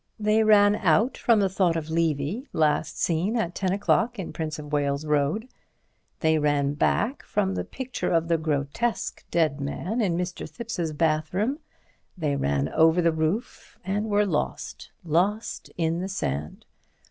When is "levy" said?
1.91-2.47